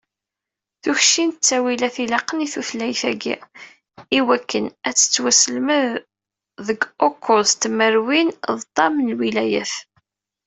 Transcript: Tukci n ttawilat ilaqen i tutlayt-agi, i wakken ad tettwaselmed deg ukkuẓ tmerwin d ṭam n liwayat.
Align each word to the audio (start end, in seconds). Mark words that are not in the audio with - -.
Tukci 0.83 1.23
n 1.27 1.31
ttawilat 1.31 1.95
ilaqen 2.03 2.43
i 2.45 2.47
tutlayt-agi, 2.53 3.35
i 4.17 4.19
wakken 4.27 4.65
ad 4.87 4.95
tettwaselmed 4.97 5.91
deg 6.67 6.79
ukkuẓ 7.07 7.49
tmerwin 7.61 8.29
d 8.59 8.61
ṭam 8.75 8.95
n 8.99 9.07
liwayat. 9.19 9.73